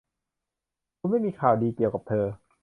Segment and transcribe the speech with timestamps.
[0.97, 2.25] คุณไม่มีข่าวดีเกี่ยวกับเธอ